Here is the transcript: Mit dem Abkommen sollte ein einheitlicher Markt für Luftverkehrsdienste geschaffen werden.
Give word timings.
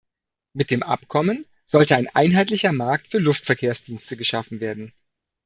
Mit 0.53 0.71
dem 0.71 0.81
Abkommen 0.81 1.45
sollte 1.63 1.95
ein 1.95 2.07
einheitlicher 2.15 2.71
Markt 2.73 3.07
für 3.09 3.19
Luftverkehrsdienste 3.19 4.17
geschaffen 4.17 4.59
werden. 4.59 4.91